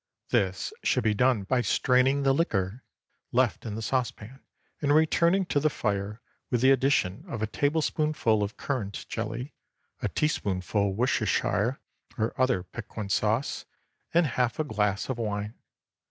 This 0.29 0.73
should 0.83 1.03
be 1.03 1.13
done 1.13 1.43
by 1.43 1.61
straining 1.61 2.23
the 2.23 2.33
liquor 2.33 2.83
left 3.31 3.67
in 3.67 3.75
the 3.75 3.83
saucepan 3.83 4.43
and 4.81 4.95
returning 4.95 5.45
to 5.45 5.59
the 5.59 5.69
fire, 5.69 6.21
with 6.49 6.61
the 6.61 6.71
addition 6.71 7.23
of 7.27 7.43
a 7.43 7.45
tablespoonful 7.45 8.41
of 8.41 8.57
currant 8.57 9.05
jelly, 9.09 9.53
a 10.01 10.09
teaspoonful 10.09 10.95
Worcestershire 10.95 11.79
or 12.17 12.33
other 12.41 12.63
piquant 12.63 13.11
sauce, 13.11 13.65
and 14.11 14.25
half 14.25 14.57
a 14.57 14.63
glass 14.63 15.07
of 15.07 15.19
wine. 15.19 15.53